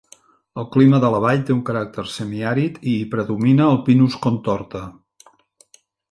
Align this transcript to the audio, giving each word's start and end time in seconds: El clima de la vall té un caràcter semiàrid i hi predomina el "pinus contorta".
El 0.61 0.65
clima 0.75 0.99
de 1.01 1.09
la 1.15 1.17
vall 1.25 1.41
té 1.49 1.51
un 1.55 1.59
caràcter 1.67 2.05
semiàrid 2.13 2.79
i 2.93 2.95
hi 3.01 3.03
predomina 3.11 3.67
el 3.73 3.77
"pinus 3.91 4.17
contorta". 4.27 4.81